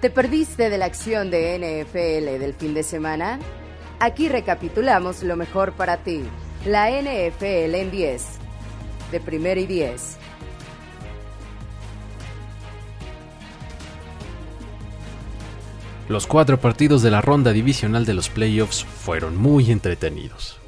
[0.00, 3.38] ¿Te perdiste de la acción de NFL del fin de semana?
[3.98, 6.22] Aquí recapitulamos lo mejor para ti.
[6.64, 8.24] La NFL en 10.
[9.12, 10.16] De primera y 10.
[16.08, 20.58] Los cuatro partidos de la ronda divisional de los playoffs fueron muy entretenidos.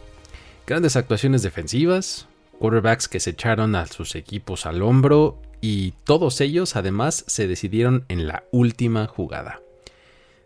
[0.67, 2.29] Grandes actuaciones defensivas,
[2.59, 8.05] quarterbacks que se echaron a sus equipos al hombro y todos ellos además se decidieron
[8.09, 9.61] en la última jugada.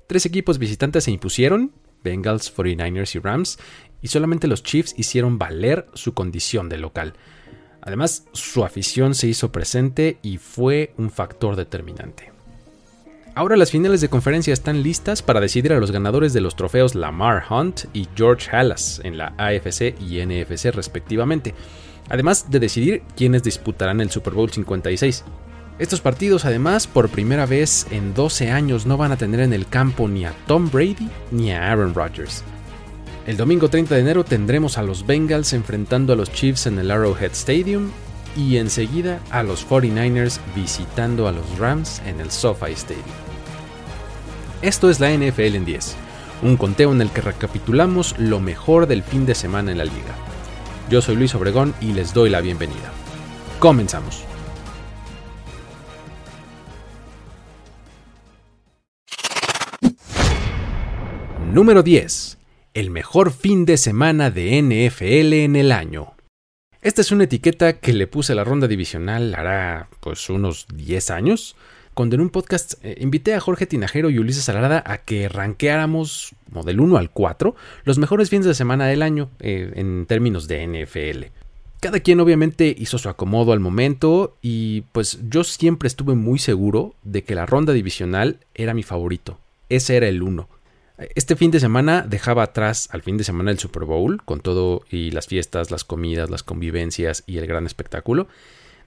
[0.07, 1.73] Tres equipos visitantes se impusieron,
[2.05, 3.59] Bengals, 49ers y Rams,
[4.03, 7.15] y solamente los Chiefs hicieron valer su condición de local.
[7.81, 12.31] Además, su afición se hizo presente y fue un factor determinante.
[13.35, 16.95] Ahora las finales de conferencia están listas para decidir a los ganadores de los trofeos
[16.95, 21.55] Lamar Hunt y George Halas en la AFC y NFC respectivamente
[22.09, 25.25] además de decidir quiénes disputarán el Super Bowl 56.
[25.79, 29.67] Estos partidos además por primera vez en 12 años no van a tener en el
[29.67, 32.43] campo ni a Tom Brady ni a Aaron Rodgers.
[33.27, 36.91] El domingo 30 de enero tendremos a los Bengals enfrentando a los Chiefs en el
[36.91, 37.91] Arrowhead Stadium
[38.37, 43.05] y enseguida a los 49ers visitando a los Rams en el SoFi Stadium.
[44.63, 45.97] Esto es la NFL en 10,
[46.43, 50.15] un conteo en el que recapitulamos lo mejor del fin de semana en la liga.
[50.89, 52.93] Yo soy Luis Obregón y les doy la bienvenida.
[53.59, 54.23] Comenzamos.
[61.53, 62.39] Número 10.
[62.75, 66.15] El mejor fin de semana de NFL en el año.
[66.83, 71.11] Esta es una etiqueta que le puse a la ronda divisional hará pues unos 10
[71.11, 71.57] años
[71.97, 76.35] cuando en un podcast eh, invité a Jorge Tinajero y Ulises Salada a que ranqueáramos
[76.45, 80.47] como del 1 al 4 los mejores fines de semana del año eh, en términos
[80.47, 81.33] de NFL.
[81.81, 86.95] Cada quien obviamente hizo su acomodo al momento y pues yo siempre estuve muy seguro
[87.03, 89.41] de que la ronda divisional era mi favorito.
[89.71, 90.51] Ese era el 1.
[91.15, 94.83] Este fin de semana dejaba atrás al fin de semana el Super Bowl, con todo
[94.91, 98.29] y las fiestas, las comidas, las convivencias y el gran espectáculo.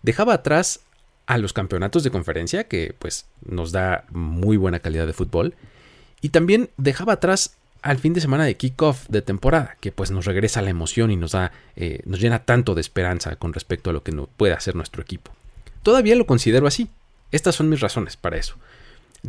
[0.03, 0.81] Dejaba atrás
[1.29, 5.53] a los campeonatos de conferencia, que pues nos da muy buena calidad de fútbol.
[6.21, 10.25] Y también dejaba atrás al fin de semana de kickoff de temporada, que pues nos
[10.25, 13.93] regresa la emoción y nos da, eh, nos llena tanto de esperanza con respecto a
[13.93, 15.31] lo que puede hacer nuestro equipo.
[15.83, 16.89] Todavía lo considero así.
[17.31, 18.55] Estas son mis razones para eso.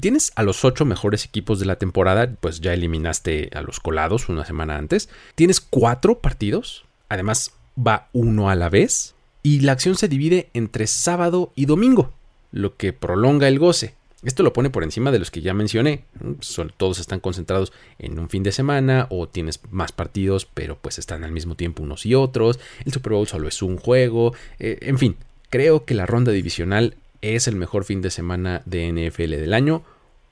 [0.00, 4.30] Tienes a los ocho mejores equipos de la temporada, pues ya eliminaste a los colados
[4.30, 5.10] una semana antes.
[5.34, 10.86] Tienes cuatro partidos, además va uno a la vez y la acción se divide entre
[10.86, 12.12] sábado y domingo,
[12.52, 13.94] lo que prolonga el goce.
[14.22, 16.04] Esto lo pone por encima de los que ya mencioné.
[16.76, 21.24] Todos están concentrados en un fin de semana o tienes más partidos, pero pues están
[21.24, 22.60] al mismo tiempo unos y otros.
[22.84, 24.34] El Super Bowl solo es un juego.
[24.58, 25.16] Eh, en fin,
[25.48, 29.82] creo que la ronda divisional es el mejor fin de semana de NFL del año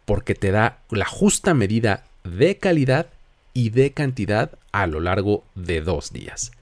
[0.05, 3.09] porque te da la justa medida de calidad
[3.55, 6.53] y de cantidad a lo largo de dos días.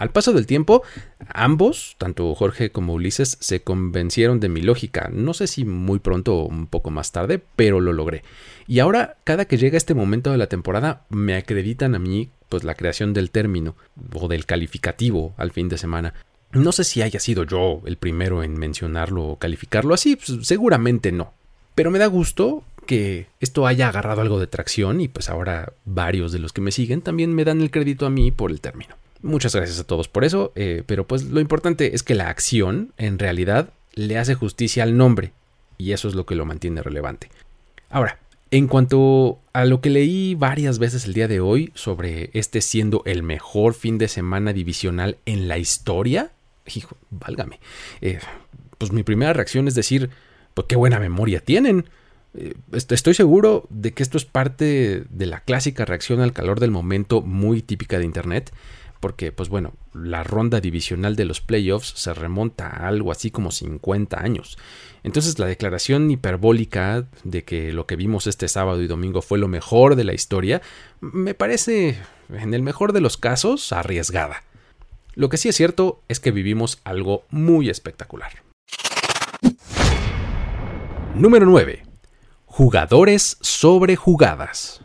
[0.00, 0.82] Al paso del tiempo,
[1.28, 5.10] ambos, tanto Jorge como Ulises, se convencieron de mi lógica.
[5.12, 8.24] No sé si muy pronto o un poco más tarde, pero lo logré.
[8.66, 12.64] Y ahora, cada que llega este momento de la temporada, me acreditan a mí pues
[12.64, 13.76] la creación del término
[14.14, 16.14] o del calificativo al fin de semana.
[16.52, 21.12] No sé si haya sido yo el primero en mencionarlo o calificarlo así, pues, seguramente
[21.12, 21.34] no.
[21.74, 26.32] Pero me da gusto que esto haya agarrado algo de tracción y pues ahora varios
[26.32, 28.96] de los que me siguen también me dan el crédito a mí por el término.
[29.22, 32.92] Muchas gracias a todos por eso, eh, pero pues lo importante es que la acción
[32.96, 35.32] en realidad le hace justicia al nombre
[35.76, 37.30] y eso es lo que lo mantiene relevante.
[37.90, 38.18] Ahora,
[38.50, 43.02] en cuanto a lo que leí varias veces el día de hoy sobre este siendo
[43.04, 46.32] el mejor fin de semana divisional en la historia,
[46.74, 47.60] hijo, válgame,
[48.00, 48.20] eh,
[48.78, 50.10] pues mi primera reacción es decir,
[50.54, 51.86] pues qué buena memoria tienen.
[52.34, 56.70] Eh, estoy seguro de que esto es parte de la clásica reacción al calor del
[56.70, 58.52] momento muy típica de Internet
[59.00, 63.50] porque pues bueno, la ronda divisional de los playoffs se remonta a algo así como
[63.50, 64.58] 50 años.
[65.02, 69.48] Entonces la declaración hiperbólica de que lo que vimos este sábado y domingo fue lo
[69.48, 70.60] mejor de la historia,
[71.00, 71.98] me parece,
[72.28, 74.44] en el mejor de los casos, arriesgada.
[75.14, 78.30] Lo que sí es cierto es que vivimos algo muy espectacular.
[81.14, 81.82] Número 9.
[82.44, 84.82] Jugadores sobre jugadas.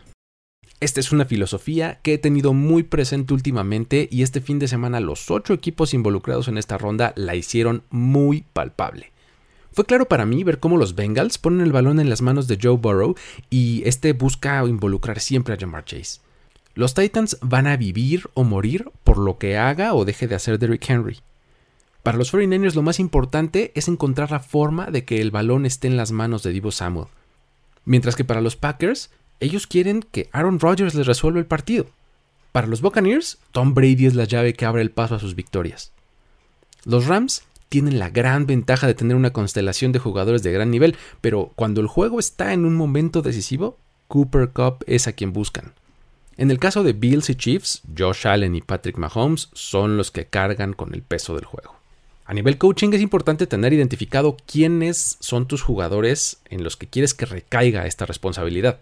[0.82, 5.00] Esta es una filosofía que he tenido muy presente últimamente y este fin de semana
[5.00, 9.14] los ocho equipos involucrados en esta ronda la hicieron muy palpable.
[9.72, 12.58] Fue claro para mí ver cómo los Bengals ponen el balón en las manos de
[12.62, 13.16] Joe Burrow
[13.50, 16.20] y este busca involucrar siempre a Jamar Chase.
[16.74, 20.60] Los Titans van a vivir o morir por lo que haga o deje de hacer
[20.60, 21.20] Derrick Henry.
[22.04, 25.88] Para los 49ers lo más importante es encontrar la forma de que el balón esté
[25.88, 27.08] en las manos de Divo Samuel.
[27.86, 29.10] Mientras que para los Packers,
[29.40, 31.88] ellos quieren que Aaron Rodgers les resuelva el partido.
[32.52, 35.92] Para los Buccaneers, Tom Brady es la llave que abre el paso a sus victorias.
[36.86, 40.96] Los Rams tienen la gran ventaja de tener una constelación de jugadores de gran nivel,
[41.22, 43.78] pero cuando el juego está en un momento decisivo,
[44.08, 45.74] Cooper Cup es a quien buscan.
[46.38, 50.26] En el caso de Bills y Chiefs, Josh Allen y Patrick Mahomes son los que
[50.26, 51.76] cargan con el peso del juego.
[52.26, 57.14] A nivel coaching es importante tener identificado quiénes son tus jugadores en los que quieres
[57.14, 58.80] que recaiga esta responsabilidad.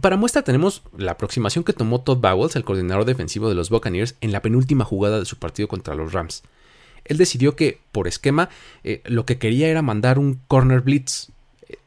[0.00, 4.14] Para muestra tenemos la aproximación que tomó Todd Bowles, el coordinador defensivo de los Buccaneers,
[4.20, 6.42] en la penúltima jugada de su partido contra los Rams.
[7.04, 8.48] Él decidió que, por esquema,
[8.84, 11.30] eh, lo que quería era mandar un corner blitz.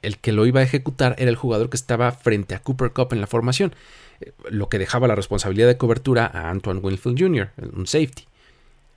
[0.01, 3.13] El que lo iba a ejecutar era el jugador que estaba frente a Cooper Cup
[3.13, 3.73] en la formación
[4.49, 8.25] lo que dejaba la responsabilidad de cobertura a Antoine Winfield Jr., un safety.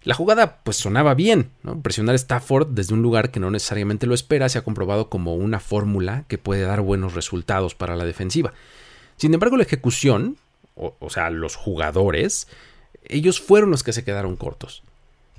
[0.04, 1.50] La jugada pues sonaba bien,
[1.82, 5.34] presionar a Stafford desde un lugar que no necesariamente lo espera se ha comprobado como
[5.34, 8.52] una fórmula que puede dar buenos resultados para la defensiva.
[9.18, 10.36] Sin embargo, la ejecución,
[10.76, 12.48] o, sea, los jugadores,
[13.04, 14.82] ellos fueron los que se quedaron cortos.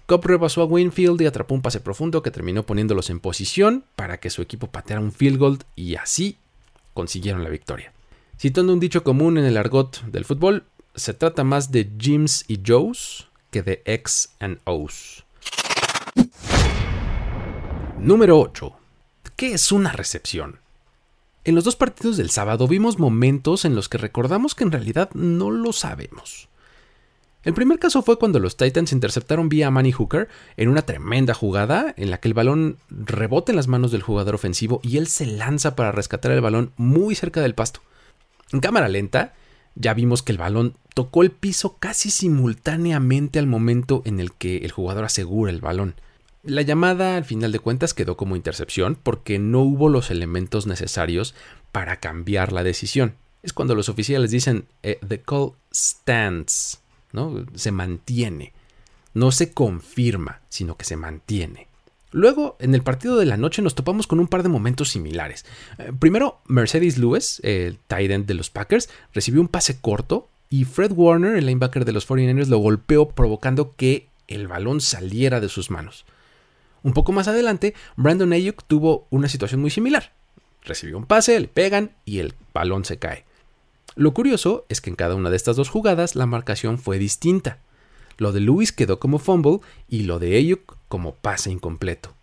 [0.06, 4.20] Cobb rebasó a Winfield y atrapó un pase profundo que terminó poniéndolos en posición para
[4.20, 6.38] que su equipo pateara un field goal y así
[6.94, 7.94] consiguieron la victoria.
[8.38, 10.66] Citando un dicho común en el argot del fútbol,
[10.96, 15.24] se trata más de Jims y Joes que de X and O's.
[18.00, 18.74] Número 8.
[19.36, 20.60] ¿Qué es una recepción?
[21.46, 25.10] En los dos partidos del sábado vimos momentos en los que recordamos que en realidad
[25.14, 26.50] no lo sabemos.
[27.44, 30.28] El primer caso fue cuando los Titans interceptaron vía Manny Hooker
[30.58, 34.36] en una tremenda jugada en la que el balón rebota en las manos del jugador
[34.36, 37.80] ofensivo y él se lanza para rescatar el balón muy cerca del pasto.
[38.52, 39.34] En cámara lenta,
[39.76, 44.58] ya vimos que el balón tocó el piso casi simultáneamente al momento en el que
[44.58, 45.96] el jugador asegura el balón.
[46.44, 51.36] La llamada, al final de cuentas, quedó como intercepción porque no hubo los elementos necesarios
[51.72, 53.16] para cambiar la decisión.
[53.44, 56.80] Es cuando los oficiales dicen eh, the call stands,
[57.12, 57.46] ¿no?
[57.56, 58.54] Se mantiene.
[59.14, 61.68] No se confirma, sino que se mantiene.
[62.12, 65.46] Luego, en el partido de la noche nos topamos con un par de momentos similares.
[65.78, 70.64] Eh, primero, Mercedes Lewis, el tight end de los Packers, recibió un pase corto y
[70.66, 75.50] Fred Warner, el linebacker de los 49ers, lo golpeó provocando que el balón saliera de
[75.50, 76.06] sus manos.
[76.84, 80.14] Un poco más adelante, Brandon Ayuk tuvo una situación muy similar.
[80.64, 83.26] Recibió un pase, le pegan y el balón se cae.
[83.96, 87.60] Lo curioso es que en cada una de estas dos jugadas la marcación fue distinta.
[88.18, 92.14] Lo de Lewis quedó como fumble y lo de Ayuk como pase incompleto.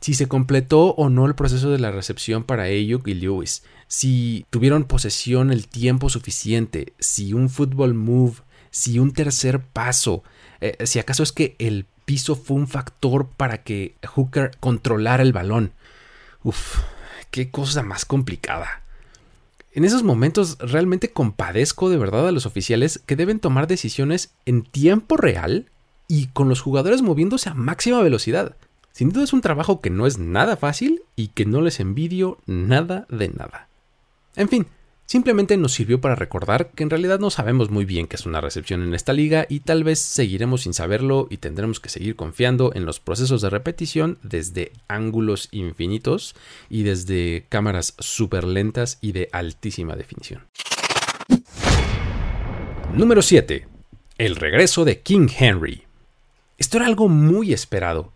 [0.00, 4.44] Si se completó o no el proceso de la recepción para Ayuk y Lewis, si
[4.50, 8.34] tuvieron posesión el tiempo suficiente, si un football move,
[8.70, 10.22] si un tercer paso,
[10.60, 15.32] eh, si acaso es que el piso fue un factor para que Hooker controlara el
[15.32, 15.72] balón.
[16.42, 16.80] Uf,
[17.30, 18.82] qué cosa más complicada.
[19.72, 24.62] En esos momentos realmente compadezco de verdad a los oficiales que deben tomar decisiones en
[24.62, 25.66] tiempo real
[26.06, 28.54] y con los jugadores moviéndose a máxima velocidad.
[28.92, 32.38] Sin duda es un trabajo que no es nada fácil y que no les envidio
[32.46, 33.66] nada de nada.
[34.36, 34.66] En fin,
[35.14, 38.40] simplemente nos sirvió para recordar que en realidad no sabemos muy bien qué es una
[38.40, 42.72] recepción en esta liga y tal vez seguiremos sin saberlo y tendremos que seguir confiando
[42.74, 46.34] en los procesos de repetición desde ángulos infinitos
[46.68, 50.48] y desde cámaras súper lentas y de altísima definición.
[52.92, 53.68] Número 7.
[54.18, 55.84] El regreso de King Henry.
[56.58, 58.12] Esto era algo muy esperado.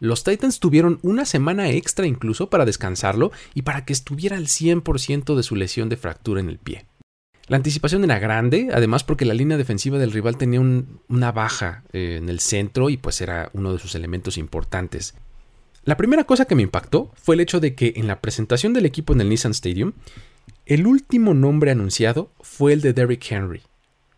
[0.00, 5.36] Los Titans tuvieron una semana extra incluso para descansarlo y para que estuviera al 100%
[5.36, 6.86] de su lesión de fractura en el pie.
[7.48, 12.16] La anticipación era grande, además porque la línea defensiva del rival tenía una baja eh,
[12.16, 15.14] en el centro y pues era uno de sus elementos importantes.
[15.84, 18.86] La primera cosa que me impactó fue el hecho de que en la presentación del
[18.86, 19.92] equipo en el Nissan Stadium,
[20.64, 23.62] el último nombre anunciado fue el de Derrick Henry,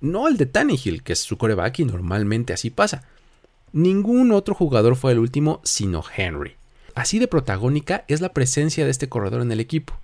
[0.01, 3.09] no el de Tannehill, que es su coreback y normalmente así pasa.
[3.73, 6.57] Ningún otro jugador fue el último sino Henry.
[6.95, 9.95] Así de protagónica es la presencia de este corredor en el equipo.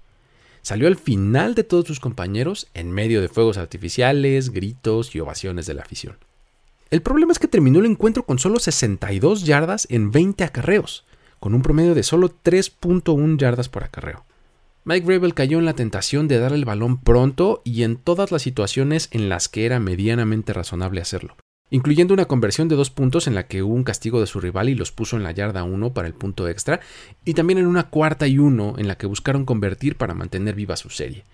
[0.62, 5.66] Salió al final de todos sus compañeros en medio de fuegos artificiales, gritos y ovaciones
[5.66, 6.16] de la afición.
[6.90, 11.04] El problema es que terminó el encuentro con solo 62 yardas en 20 acarreos,
[11.38, 14.25] con un promedio de solo 3.1 yardas por acarreo.
[14.84, 18.40] Mike Rabel cayó en la tentación de dar el balón pronto y en todas las
[18.40, 21.37] situaciones en las que era medianamente razonable hacerlo,
[21.70, 24.68] incluyendo una conversión de dos puntos en la que hubo un castigo de su rival
[24.68, 26.80] y los puso en la yarda 1 para el punto extra,
[27.25, 30.76] y también en una cuarta y uno en la que buscaron convertir para mantener viva
[30.76, 31.25] su serie.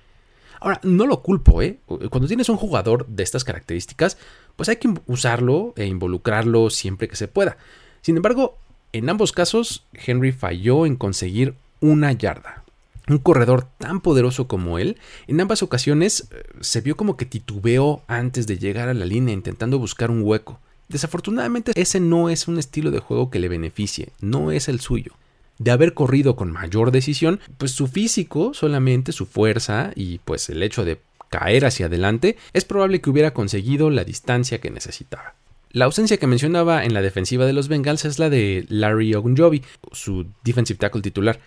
[0.61, 1.79] Ahora, no lo culpo, ¿eh?
[1.87, 4.17] Cuando tienes un jugador de estas características,
[4.57, 7.59] pues hay que usarlo e involucrarlo siempre que se pueda.
[8.01, 8.57] Sin embargo,
[8.93, 12.64] en ambos casos, Henry falló en conseguir una yarda.
[13.09, 14.97] Un corredor tan poderoso como él,
[15.27, 19.35] en ambas ocasiones eh, se vio como que titubeó antes de llegar a la línea
[19.35, 20.61] intentando buscar un hueco.
[20.89, 25.13] Desafortunadamente ese no es un estilo de juego que le beneficie, no es el suyo.
[25.59, 30.63] De haber corrido con mayor decisión, pues su físico, solamente su fuerza y pues el
[30.63, 35.35] hecho de caer hacia adelante, es probable que hubiera conseguido la distancia que necesitaba.
[35.71, 39.63] La ausencia que mencionaba en la defensiva de los Bengals es la de Larry Ogunjobi,
[39.91, 41.41] su defensive tackle titular.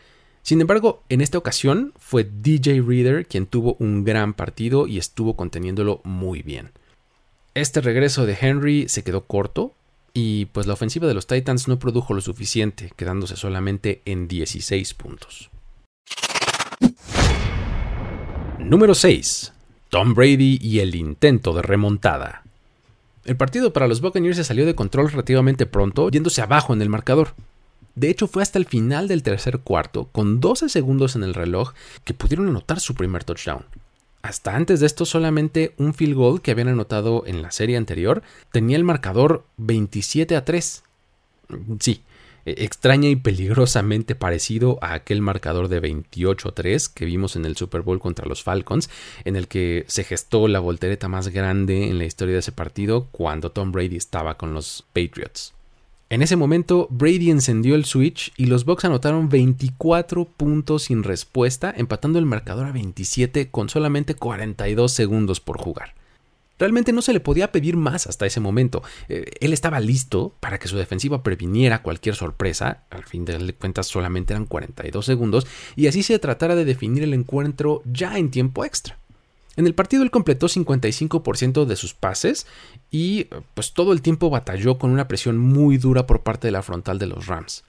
[0.47, 5.35] Sin embargo, en esta ocasión fue DJ Reader quien tuvo un gran partido y estuvo
[5.35, 6.71] conteniéndolo muy bien.
[7.53, 9.73] Este regreso de Henry se quedó corto
[10.13, 14.93] y pues la ofensiva de los Titans no produjo lo suficiente, quedándose solamente en 16
[14.93, 15.49] puntos.
[18.57, 19.51] Número 6.
[19.89, 22.43] Tom Brady y el intento de remontada.
[23.25, 26.87] El partido para los Buccaneers se salió de control relativamente pronto, yéndose abajo en el
[26.87, 27.33] marcador.
[27.97, 31.73] De hecho, fue hasta el final del tercer cuarto, con 12 segundos en el reloj,
[32.03, 33.65] que pudieron anotar su primer touchdown.
[34.21, 38.21] Hasta antes de esto, solamente un field goal que habían anotado en la serie anterior
[38.51, 40.83] tenía el marcador 27 a 3.
[41.79, 42.03] Sí,
[42.45, 47.45] e, extraña y peligrosamente parecido a aquel marcador de 28 a 3 que vimos en
[47.45, 48.91] el Super Bowl contra los Falcons,
[49.25, 53.07] en el que se gestó la voltereta más grande en la historia de ese partido
[53.09, 55.56] cuando Tom Brady estaba con los Patriots.
[56.09, 61.73] En ese momento, Brady encendió el switch y los Bucks anotaron 24 puntos sin respuesta,
[61.75, 65.95] empatando el marcador a 27 con solamente 42 segundos por jugar.
[66.59, 68.83] Realmente no se le podía pedir más hasta ese momento.
[69.09, 72.83] Eh, él estaba listo para que su defensiva previniera cualquier sorpresa.
[72.89, 75.45] Al fin de cuentas solamente eran 42 segundos
[75.75, 78.97] y así se tratara de definir el encuentro ya en tiempo extra.
[79.57, 82.45] En el partido él completó 55% de sus pases
[82.91, 86.61] y pues todo el tiempo batalló con una presión muy dura por parte de la
[86.61, 87.63] frontal de los Rams.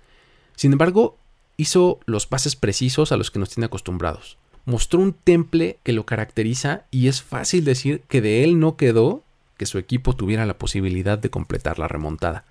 [0.54, 1.16] Sin embargo,
[1.56, 4.36] hizo los pases precisos a los que nos tiene acostumbrados.
[4.66, 9.22] Mostró un temple que lo caracteriza y es fácil decir que de él no quedó
[9.56, 12.44] que su equipo tuviera la posibilidad de completar la remontada.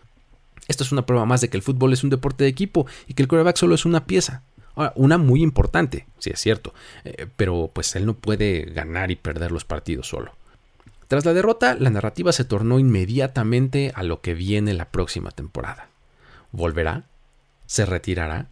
[0.67, 3.13] Esto es una prueba más de que el fútbol es un deporte de equipo y
[3.13, 4.41] que el quarterback solo es una pieza
[4.95, 9.51] una muy importante, sí es cierto, eh, pero pues él no puede ganar y perder
[9.51, 10.33] los partidos solo.
[11.07, 15.87] Tras la derrota, la narrativa se tornó inmediatamente a lo que viene la próxima temporada.
[16.51, 17.03] ¿Volverá?
[17.65, 18.47] ¿Se retirará?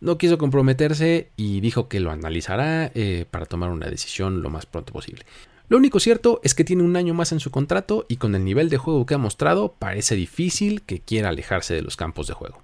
[0.00, 4.66] No quiso comprometerse y dijo que lo analizará eh, para tomar una decisión lo más
[4.66, 5.24] pronto posible.
[5.68, 8.44] Lo único cierto es que tiene un año más en su contrato y con el
[8.44, 12.34] nivel de juego que ha mostrado parece difícil que quiera alejarse de los campos de
[12.34, 12.60] juego.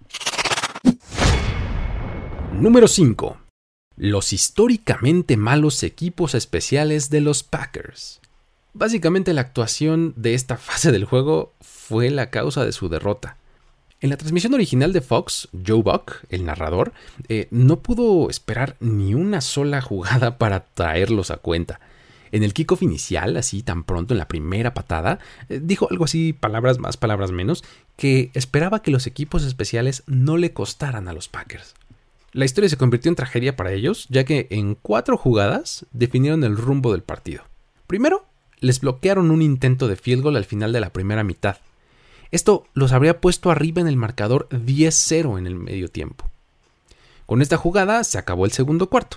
[2.59, 3.37] Número 5.
[3.97, 8.23] Los históricamente malos equipos especiales de los Packers.
[8.73, 13.37] Básicamente la actuación de esta fase del juego fue la causa de su derrota.
[14.01, 16.95] En la transmisión original de Fox, Joe Buck, el narrador,
[17.29, 21.81] eh, no pudo esperar ni una sola jugada para traerlos a cuenta.
[22.33, 25.19] En el kickoff inicial, así tan pronto en la primera patada,
[25.51, 27.65] eh, dijo algo así, palabras más, palabras menos,
[27.97, 31.75] que esperaba que los equipos especiales no le costaran a los Packers.
[32.37, 36.59] La historia se convirtió en tragedia para ellos, ya que en cuatro jugadas definieron el
[36.59, 37.45] rumbo del partido.
[37.87, 38.27] Primero,
[38.61, 41.57] les bloquearon un intento de field goal al final de la primera mitad.
[42.31, 46.29] Esto los habría puesto arriba en el marcador 10-0 en el medio tiempo.
[47.25, 49.17] Con esta jugada se acabó el segundo cuarto.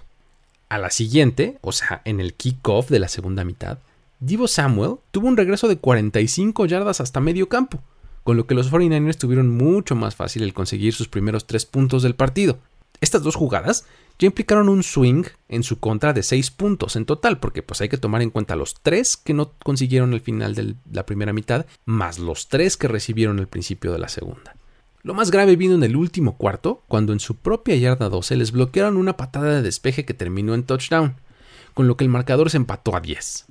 [0.70, 3.80] A la siguiente, o sea, en el kickoff de la segunda mitad,
[4.22, 7.84] Divo Samuel tuvo un regreso de 45 yardas hasta medio campo,
[8.24, 12.02] con lo que los 49ers tuvieron mucho más fácil el conseguir sus primeros tres puntos
[12.02, 12.60] del partido.
[13.02, 13.86] Estas dos jugadas
[14.20, 17.88] ya implicaron un swing en su contra de 6 puntos en total, porque pues hay
[17.88, 21.66] que tomar en cuenta los 3 que no consiguieron al final de la primera mitad,
[21.86, 24.56] más los 3 que recibieron al principio de la segunda.
[25.02, 28.52] Lo más grave vino en el último cuarto, cuando en su propia yarda 12 les
[28.52, 31.16] bloquearon una patada de despeje que terminó en touchdown,
[31.74, 33.46] con lo que el marcador se empató a 10.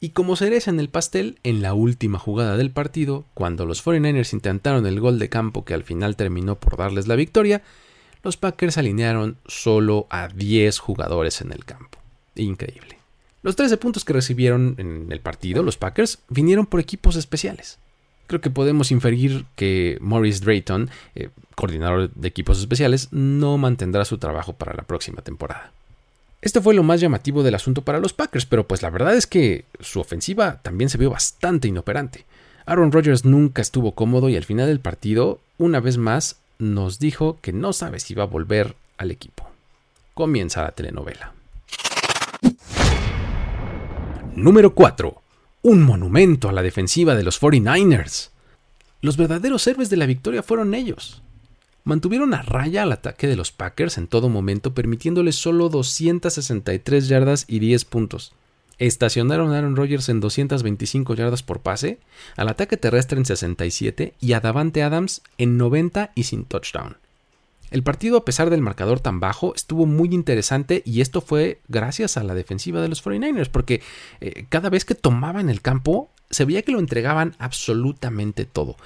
[0.00, 4.34] Y como cereza en el pastel, en la última jugada del partido, cuando los 49ers
[4.34, 7.62] intentaron el gol de campo que al final terminó por darles la victoria,
[8.24, 11.98] los Packers alinearon solo a 10 jugadores en el campo.
[12.34, 12.98] Increíble.
[13.42, 17.78] Los 13 puntos que recibieron en el partido, los Packers, vinieron por equipos especiales.
[18.26, 24.16] Creo que podemos inferir que Maurice Drayton, eh, coordinador de equipos especiales, no mantendrá su
[24.16, 25.72] trabajo para la próxima temporada.
[26.40, 29.26] Esto fue lo más llamativo del asunto para los Packers, pero pues la verdad es
[29.26, 32.24] que su ofensiva también se vio bastante inoperante.
[32.66, 36.36] Aaron Rodgers nunca estuvo cómodo y al final del partido, una vez más,
[36.72, 39.48] nos dijo que no sabe si va a volver al equipo.
[40.14, 41.32] Comienza la telenovela.
[44.34, 45.22] Número 4.
[45.62, 48.30] Un monumento a la defensiva de los 49ers.
[49.00, 51.20] Los verdaderos héroes de la victoria fueron ellos.
[51.84, 57.44] mantuvieron a raya al ataque de los Packers en todo momento, permitiéndoles solo 263 yardas
[57.46, 58.32] y 10 puntos.
[58.78, 61.98] Estacionaron a Aaron Rodgers en 225 yardas por pase,
[62.36, 66.96] al ataque terrestre en 67 y a Davante Adams en 90 y sin touchdown.
[67.70, 72.16] El partido, a pesar del marcador tan bajo, estuvo muy interesante y esto fue gracias
[72.16, 73.82] a la defensiva de los 49ers, porque
[74.20, 78.76] eh, cada vez que tomaban el campo se veía que lo entregaban absolutamente todo.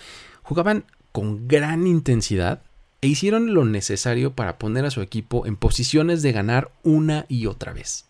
[0.42, 2.62] Jugaban con gran intensidad
[3.00, 7.46] e hicieron lo necesario para poner a su equipo en posiciones de ganar una y
[7.46, 8.07] otra vez.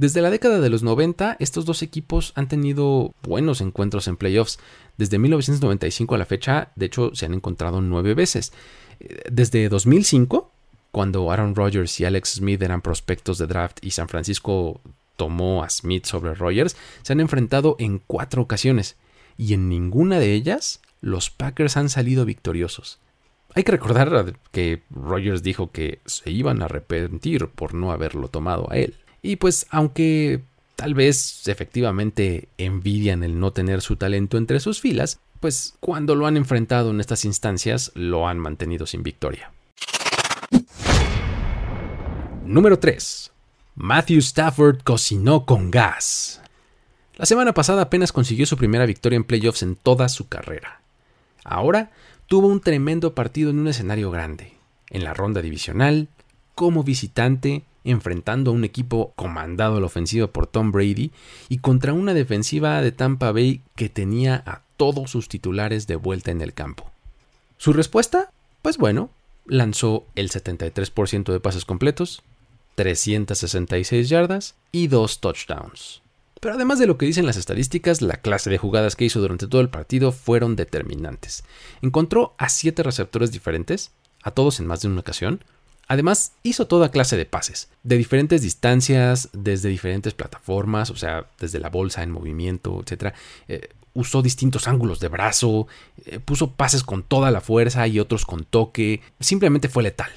[0.00, 4.58] Desde la década de los 90, estos dos equipos han tenido buenos encuentros en playoffs.
[4.96, 8.54] Desde 1995 a la fecha, de hecho, se han encontrado nueve veces.
[9.30, 10.50] Desde 2005,
[10.90, 14.80] cuando Aaron Rodgers y Alex Smith eran prospectos de draft y San Francisco
[15.16, 18.96] tomó a Smith sobre Rodgers, se han enfrentado en cuatro ocasiones
[19.36, 23.00] y en ninguna de ellas los Packers han salido victoriosos.
[23.54, 28.66] Hay que recordar que Rodgers dijo que se iban a arrepentir por no haberlo tomado
[28.70, 28.94] a él.
[29.22, 30.40] Y pues aunque
[30.76, 36.26] tal vez efectivamente envidian el no tener su talento entre sus filas, pues cuando lo
[36.26, 39.52] han enfrentado en estas instancias lo han mantenido sin victoria.
[42.44, 43.30] Número 3.
[43.76, 46.40] Matthew Stafford cocinó con gas.
[47.16, 50.80] La semana pasada apenas consiguió su primera victoria en playoffs en toda su carrera.
[51.44, 51.90] Ahora
[52.26, 54.54] tuvo un tremendo partido en un escenario grande,
[54.88, 56.08] en la ronda divisional,
[56.60, 61.10] como visitante, enfrentando a un equipo comandado a la ofensiva por Tom Brady
[61.48, 66.32] y contra una defensiva de Tampa Bay que tenía a todos sus titulares de vuelta
[66.32, 66.90] en el campo.
[67.56, 68.30] ¿Su respuesta?
[68.60, 69.08] Pues bueno,
[69.46, 72.22] lanzó el 73% de pases completos,
[72.74, 76.02] 366 yardas y dos touchdowns.
[76.42, 79.48] Pero además de lo que dicen las estadísticas, la clase de jugadas que hizo durante
[79.48, 81.42] todo el partido fueron determinantes.
[81.80, 83.92] Encontró a siete receptores diferentes,
[84.22, 85.42] a todos en más de una ocasión,
[85.90, 91.58] Además, hizo toda clase de pases, de diferentes distancias, desde diferentes plataformas, o sea, desde
[91.58, 93.12] la bolsa en movimiento, etc.
[93.48, 95.66] Eh, usó distintos ángulos de brazo,
[96.06, 100.12] eh, puso pases con toda la fuerza y otros con toque, simplemente fue letal.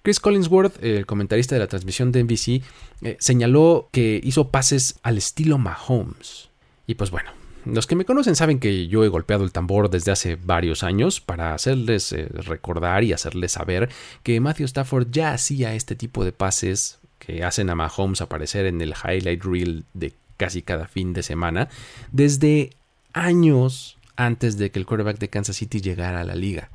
[0.00, 2.62] Chris Collinsworth, el comentarista de la transmisión de NBC,
[3.02, 6.48] eh, señaló que hizo pases al estilo Mahomes.
[6.86, 7.32] Y pues bueno,
[7.64, 11.20] los que me conocen saben que yo he golpeado el tambor desde hace varios años
[11.20, 13.88] para hacerles eh, recordar y hacerles saber
[14.22, 18.80] que Matthew Stafford ya hacía este tipo de pases que hacen a Mahomes aparecer en
[18.80, 21.68] el highlight reel de casi cada fin de semana
[22.10, 22.70] desde
[23.12, 26.70] años antes de que el quarterback de Kansas City llegara a la liga.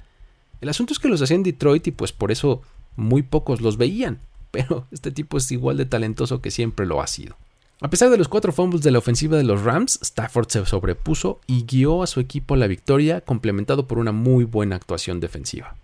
[0.62, 2.62] El asunto es que los hacía en Detroit y pues por eso
[2.95, 4.19] muy pocos los veían,
[4.52, 7.36] pero este tipo es igual de talentoso que siempre lo ha sido.
[7.80, 11.42] A pesar de los cuatro fumbles de la ofensiva de los Rams, Stafford se sobrepuso
[11.46, 15.76] y guió a su equipo a la victoria, complementado por una muy buena actuación defensiva.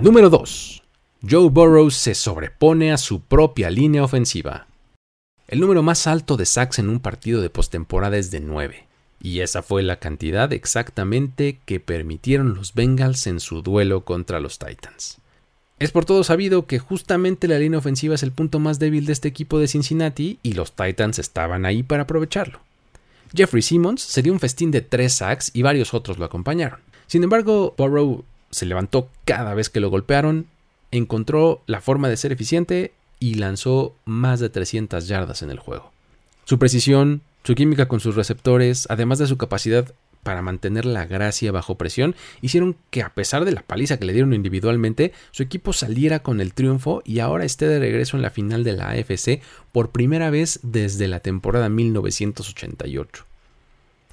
[0.00, 0.82] Número 2.
[1.28, 4.66] Joe Burrow se sobrepone a su propia línea ofensiva.
[5.46, 8.86] El número más alto de sacks en un partido de postemporada es de 9,
[9.20, 14.58] y esa fue la cantidad exactamente que permitieron los Bengals en su duelo contra los
[14.58, 15.18] Titans.
[15.78, 19.12] Es por todo sabido que justamente la línea ofensiva es el punto más débil de
[19.12, 22.60] este equipo de Cincinnati y los Titans estaban ahí para aprovecharlo.
[23.32, 26.80] Jeffrey Simmons se dio un festín de tres sacks y varios otros lo acompañaron.
[27.06, 30.46] Sin embargo, Burrow se levantó cada vez que lo golpearon,
[30.90, 35.92] encontró la forma de ser eficiente y lanzó más de 300 yardas en el juego.
[36.44, 41.52] Su precisión, su química con sus receptores, además de su capacidad para mantener la gracia
[41.52, 45.72] bajo presión, hicieron que a pesar de la paliza que le dieron individualmente, su equipo
[45.72, 49.40] saliera con el triunfo y ahora esté de regreso en la final de la AFC
[49.72, 53.24] por primera vez desde la temporada 1988.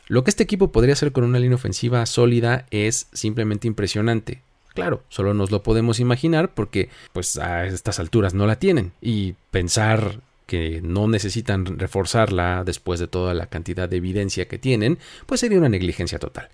[0.08, 4.41] Lo que este equipo podría hacer con una línea ofensiva sólida es simplemente impresionante.
[4.76, 9.34] Claro, solo nos lo podemos imaginar porque pues a estas alturas no la tienen y
[9.50, 15.39] pensar que no necesitan reforzarla después de toda la cantidad de evidencia que tienen, pues
[15.39, 16.49] sería una negligencia total.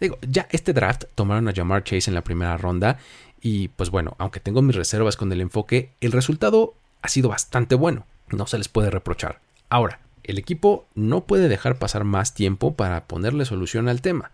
[0.00, 2.98] Digo, ya este draft tomaron a Jamar Chase en la primera ronda
[3.40, 7.74] y pues bueno, aunque tengo mis reservas con el enfoque, el resultado ha sido bastante
[7.74, 9.40] bueno, no se les puede reprochar.
[9.68, 14.32] Ahora, el equipo no puede dejar pasar más tiempo para ponerle solución al tema.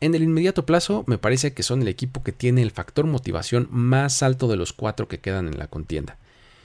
[0.00, 3.68] En el inmediato plazo, me parece que son el equipo que tiene el factor motivación
[3.70, 6.16] más alto de los cuatro que quedan en la contienda.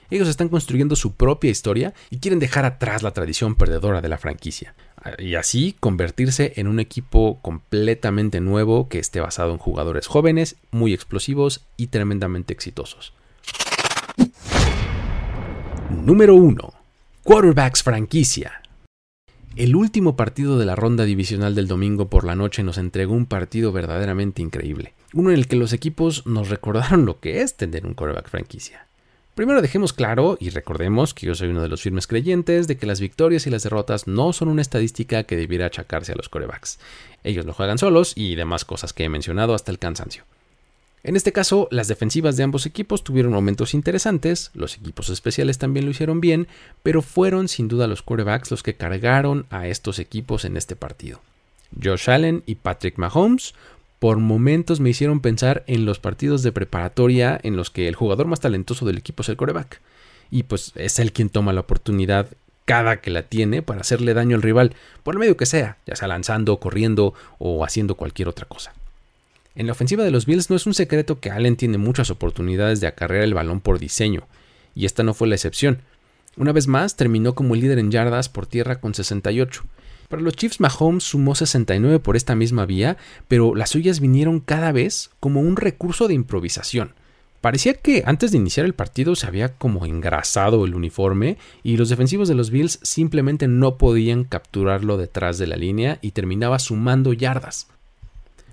[0.10, 4.18] Ellos están construyendo su propia historia y quieren dejar atrás la tradición perdedora de la
[4.18, 4.76] franquicia.
[5.20, 10.94] Y así convertirse en un equipo completamente nuevo que esté basado en jugadores jóvenes, muy
[10.94, 13.14] explosivos y tremendamente exitosos.
[15.90, 16.74] Número 1.
[17.24, 18.62] Quarterbacks franquicia.
[19.56, 23.26] El último partido de la ronda divisional del domingo por la noche nos entregó un
[23.26, 24.94] partido verdaderamente increíble.
[25.14, 28.88] uno en el que los equipos nos recordaron lo que es tener un quarterback franquicia.
[29.36, 32.86] Primero dejemos claro y recordemos que yo soy uno de los firmes creyentes de que
[32.86, 36.80] las victorias y las derrotas no son una estadística que debiera achacarse a los corebacks.
[37.26, 40.24] Ellos lo juegan solos y demás cosas que he mencionado hasta el cansancio.
[41.04, 45.86] En este caso, las defensivas de ambos equipos tuvieron momentos interesantes, los equipos especiales también
[45.86, 46.48] lo hicieron bien,
[46.82, 51.20] pero fueron sin duda los quarterbacks los que cargaron a estos equipos en este partido.
[51.84, 53.54] Josh Allen y Patrick Mahomes
[54.06, 58.28] por momentos me hicieron pensar en los partidos de preparatoria en los que el jugador
[58.28, 59.82] más talentoso del equipo es el coreback.
[60.30, 62.28] Y pues es él quien toma la oportunidad
[62.66, 66.08] cada que la tiene para hacerle daño al rival, por medio que sea, ya sea
[66.08, 68.76] lanzando, corriendo o haciendo cualquier otra cosa.
[69.56, 72.82] En la ofensiva de los Bills no es un secreto que Allen tiene muchas oportunidades
[72.82, 74.28] de acarrear el balón por diseño,
[74.76, 75.80] y esta no fue la excepción.
[76.38, 79.64] Una vez más terminó como líder en yardas por tierra con 68,
[80.08, 84.72] para los Chiefs, Mahomes sumó 69 por esta misma vía, pero las suyas vinieron cada
[84.72, 86.94] vez como un recurso de improvisación.
[87.46, 91.90] Parecía que antes de iniciar el partido se había como engrasado el uniforme y los
[91.90, 97.14] defensivos de los Bills simplemente no podían capturarlo detrás de la línea y terminaba sumando
[97.14, 97.68] yardas.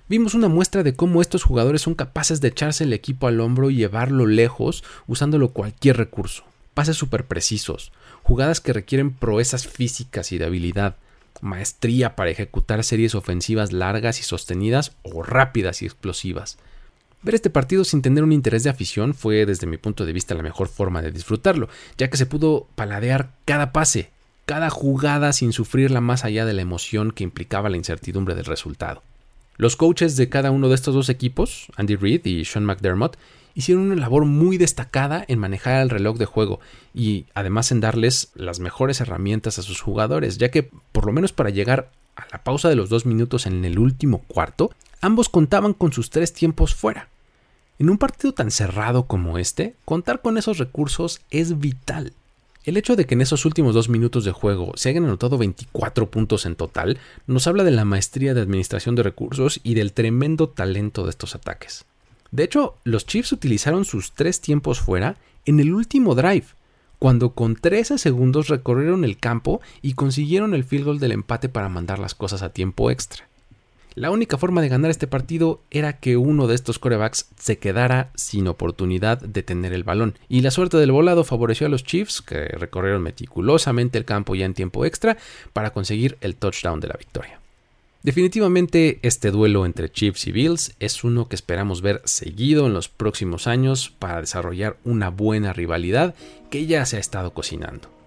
[0.08, 3.70] Vimos una muestra de cómo estos jugadores son capaces de echarse el equipo al hombro
[3.70, 6.44] y llevarlo lejos usándolo cualquier recurso.
[6.74, 10.96] Pases súper precisos, jugadas que requieren proezas físicas y de habilidad,
[11.42, 16.56] maestría para ejecutar series ofensivas largas y sostenidas o rápidas y explosivas.
[17.22, 20.34] Ver este partido sin tener un interés de afición fue desde mi punto de vista
[20.34, 24.10] la mejor forma de disfrutarlo, ya que se pudo paladear cada pase,
[24.46, 29.02] cada jugada sin sufrirla más allá de la emoción que implicaba la incertidumbre del resultado.
[29.56, 33.16] Los coaches de cada uno de estos dos equipos, Andy Reid y Sean McDermott,
[33.54, 36.60] hicieron una labor muy destacada en manejar el reloj de juego
[36.94, 41.32] y además en darles las mejores herramientas a sus jugadores, ya que por lo menos
[41.32, 45.74] para llegar a la pausa de los dos minutos en el último cuarto, ambos contaban
[45.74, 47.08] con sus tres tiempos fuera.
[47.78, 52.12] En un partido tan cerrado como este, contar con esos recursos es vital.
[52.64, 56.10] El hecho de que en esos últimos dos minutos de juego se hayan anotado 24
[56.10, 60.48] puntos en total nos habla de la maestría de administración de recursos y del tremendo
[60.48, 61.84] talento de estos ataques.
[62.30, 66.46] De hecho, los Chiefs utilizaron sus tres tiempos fuera en el último drive,
[67.00, 71.68] cuando con 13 segundos recorrieron el campo y consiguieron el field goal del empate para
[71.68, 73.28] mandar las cosas a tiempo extra.
[73.94, 78.10] La única forma de ganar este partido era que uno de estos corebacks se quedara
[78.14, 82.22] sin oportunidad de tener el balón, y la suerte del volado favoreció a los Chiefs,
[82.22, 85.18] que recorrieron meticulosamente el campo ya en tiempo extra
[85.52, 87.38] para conseguir el touchdown de la victoria.
[88.02, 92.88] Definitivamente este duelo entre Chiefs y Bills es uno que esperamos ver seguido en los
[92.88, 96.14] próximos años para desarrollar una buena rivalidad
[96.50, 98.01] que ya se ha estado cocinando.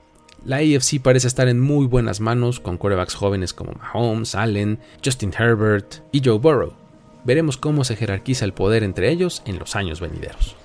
[0.46, 5.34] La AFC parece estar en muy buenas manos con quarterbacks jóvenes como Mahomes, Allen, Justin
[5.36, 6.76] Herbert y Joe Burrow.
[7.24, 10.56] Veremos cómo se jerarquiza el poder entre ellos en los años venideros.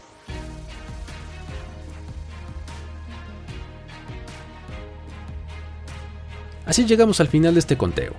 [6.67, 8.13] Así llegamos al final de este conteo.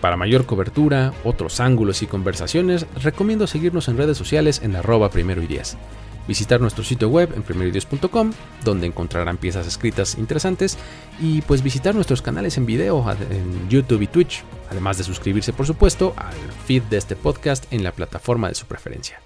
[0.00, 5.42] Para mayor cobertura, otros ángulos y conversaciones, recomiendo seguirnos en redes sociales en arroba primero
[5.42, 5.76] y diez.
[6.26, 8.32] Visitar nuestro sitio web en primeroidies.com,
[8.64, 10.78] donde encontrarán piezas escritas interesantes,
[11.20, 15.66] y pues visitar nuestros canales en video en YouTube y Twitch, además de suscribirse por
[15.66, 16.34] supuesto al
[16.66, 19.20] feed de este podcast en la plataforma de su preferencia.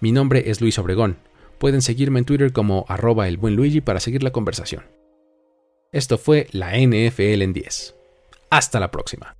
[0.00, 1.18] Mi nombre es Luis Obregón.
[1.58, 4.84] Pueden seguirme en Twitter como arroba el buen Luigi para seguir la conversación.
[5.92, 7.94] Esto fue la NFL en 10.
[8.50, 9.39] Hasta la próxima.